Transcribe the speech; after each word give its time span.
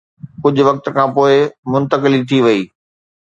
ڪجهه 0.41 0.65
وقت 0.67 0.85
کان 0.95 1.09
پوءِ 1.15 1.33
منتقلي 1.71 2.21
ٿي 2.29 2.37
وئي. 2.45 2.61